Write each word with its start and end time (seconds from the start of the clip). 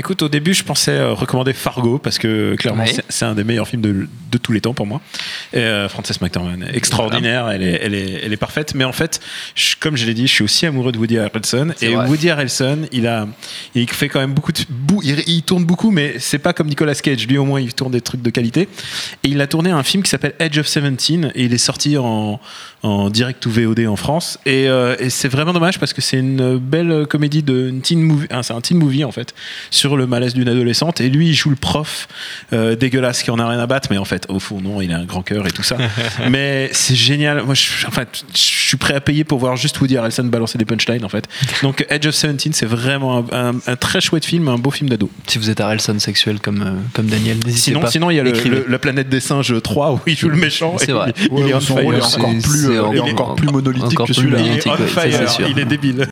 Écoute, 0.00 0.22
au 0.22 0.30
début, 0.30 0.54
je 0.54 0.64
pensais 0.64 0.92
euh, 0.92 1.12
recommander 1.12 1.52
Fargo 1.52 1.98
parce 1.98 2.18
que 2.18 2.54
clairement, 2.56 2.84
c'est- 3.10 3.24
un 3.26 3.34
des 3.34 3.44
meilleurs 3.44 3.68
films 3.68 3.82
de, 3.82 4.08
de 4.32 4.38
tous 4.38 4.52
les 4.52 4.62
temps 4.62 4.72
pour 4.72 4.86
moi. 4.86 5.02
Et, 5.52 5.58
euh, 5.58 5.90
Frances 5.90 6.18
McDormand, 6.22 6.56
extraordinaire, 6.72 7.50
elle, 7.50 7.62
est, 7.62 7.80
elle, 7.82 7.94
est, 7.94 8.22
elle 8.24 8.32
est 8.32 8.36
parfaite. 8.38 8.74
Mais 8.74 8.84
en 8.84 8.92
fait, 8.92 9.20
je- 9.54 9.74
comme 9.78 9.98
je 9.98 10.06
l'ai 10.06 10.14
dit, 10.14 10.26
je 10.26 10.32
suis 10.32 10.42
aussi 10.44 10.64
amoureux 10.64 10.90
de 10.90 10.96
Woody 10.96 11.18
Harrelson. 11.18 11.74
Et 11.82 11.88
vrai. 11.94 12.08
Woody 12.08 12.30
Harrelson, 12.30 12.78
il 12.92 13.06
a, 13.06 13.28
il 13.74 13.86
fait 13.90 14.08
quand 14.08 14.20
même 14.20 14.32
beaucoup 14.32 14.52
de, 14.52 14.60
il, 15.02 15.22
il 15.26 15.42
tourne 15.42 15.64
beaucoup, 15.66 15.90
mais 15.90 16.14
c'est 16.18 16.38
pas 16.38 16.54
comme 16.54 16.68
Nicolas 16.68 16.94
Cage. 16.94 17.26
Lui, 17.28 17.36
au 17.36 17.44
moins, 17.44 17.60
il 17.60 17.74
tourne 17.74 17.92
des 17.92 18.00
trucs 18.00 18.22
de 18.22 18.30
qualité. 18.30 18.68
Et 19.22 19.28
il 19.28 19.38
a 19.42 19.46
tourné 19.46 19.70
un 19.70 19.82
film 19.82 20.02
qui 20.02 20.08
s'appelle 20.08 20.32
Edge 20.38 20.56
of 20.58 20.66
Seventeen 20.66 21.30
et 21.34 21.44
il 21.44 21.52
est 21.52 21.58
sorti 21.58 21.98
en, 21.98 22.40
en 22.82 23.10
direct 23.10 23.44
ou 23.44 23.50
VOD 23.50 23.80
en 23.86 23.96
France. 23.96 24.38
Et, 24.46 24.66
euh, 24.66 24.96
et 24.98 25.10
c'est 25.10 25.28
vraiment 25.28 25.52
dommage 25.52 25.78
parce 25.78 25.92
que 25.92 26.00
c'est 26.00 26.16
une 26.18 26.56
belle 26.56 27.06
comédie 27.06 27.42
de 27.42 27.68
une 27.68 27.82
teen 27.82 28.00
movie, 28.00 28.26
hein, 28.30 28.42
c'est 28.42 28.54
un 28.54 28.60
teen 28.62 28.78
movie 28.78 29.04
en 29.04 29.12
fait 29.12 29.34
sur 29.70 29.89
le 29.96 30.06
malaise 30.06 30.34
d'une 30.34 30.48
adolescente. 30.48 31.00
Et 31.00 31.08
lui, 31.08 31.28
il 31.28 31.34
joue 31.34 31.50
le 31.50 31.56
prof 31.56 32.08
euh, 32.52 32.76
dégueulasse 32.76 33.22
qui 33.22 33.30
en 33.30 33.38
a 33.38 33.48
rien 33.48 33.58
à 33.58 33.66
battre, 33.66 33.88
mais 33.90 33.98
en 33.98 34.04
fait, 34.04 34.26
au 34.28 34.38
fond, 34.40 34.60
non, 34.60 34.80
il 34.80 34.92
a 34.92 34.98
un 34.98 35.04
grand 35.04 35.22
cœur 35.22 35.46
et 35.46 35.50
tout 35.50 35.62
ça. 35.62 35.76
mais 36.30 36.68
c'est 36.72 36.94
génial. 36.94 37.42
Moi, 37.44 37.54
je, 37.54 37.86
enfin, 37.86 38.02
je 38.32 38.38
suis 38.38 38.76
prêt 38.76 38.94
à 38.94 39.00
payer 39.00 39.24
pour 39.24 39.38
voir 39.38 39.56
juste 39.56 39.80
Woody 39.80 39.96
Harrelson 39.96 40.24
balancer 40.24 40.58
des 40.58 40.64
punchlines 40.64 41.04
en 41.04 41.08
fait. 41.08 41.24
Donc 41.62 41.84
Edge 41.88 42.06
of 42.06 42.14
Seventeen, 42.14 42.52
c'est 42.52 42.66
vraiment 42.66 43.26
un, 43.32 43.50
un- 43.50 43.54
un 43.66 43.76
très 43.76 44.00
chouette 44.00 44.24
film, 44.24 44.48
un 44.48 44.58
beau 44.58 44.70
film 44.70 44.88
d'ado. 44.88 45.10
Si 45.26 45.38
vous 45.38 45.50
êtes 45.50 45.60
Harrelson 45.60 45.98
sexuel 45.98 46.40
comme, 46.40 46.62
euh, 46.62 46.70
comme 46.94 47.06
Daniel, 47.06 47.36
n'hésitez 47.44 47.70
Sinon, 47.70 47.80
pas. 47.80 47.90
sinon, 47.90 48.10
il 48.10 48.16
y 48.16 48.20
a 48.20 48.22
le, 48.22 48.32
le- 48.32 48.66
la 48.68 48.78
planète 48.78 49.08
des 49.08 49.20
singes 49.20 49.54
3 49.62 49.92
où 49.92 50.00
il 50.06 50.16
joue 50.16 50.28
le 50.28 50.36
méchant. 50.36 50.76
C'est 50.78 50.92
vrai. 50.92 51.12
Il, 51.18 51.24
est 51.48 51.54
on 51.54 51.58
encore 51.58 51.76
plus, 52.42 52.66
euh, 52.68 52.92
est 52.92 52.98
encore- 53.00 53.10
encore 53.10 53.34
plus 53.34 53.48
monolithique 53.48 53.92
encore 53.92 54.06
que 54.06 54.12
celui-là. 54.12 54.38
Est 54.40 54.66
on 54.68 54.76
fire. 54.86 55.20
Il 55.48 55.58
est 55.58 55.64
débile. 55.64 56.08